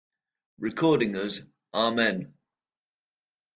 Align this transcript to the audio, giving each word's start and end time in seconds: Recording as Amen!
Recording 0.57 1.15
as 1.15 1.47
Amen! 1.75 2.33